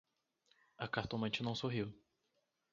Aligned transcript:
A 0.79 0.87
cartomante 0.89 1.43
não 1.43 1.53
sorriu: 1.53 1.93